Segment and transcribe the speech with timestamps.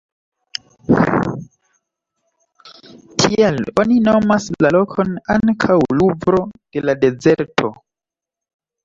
[3.23, 6.41] Tial oni nomas la lokon ankaŭ ""Luvro
[6.79, 7.71] de la dezerto"".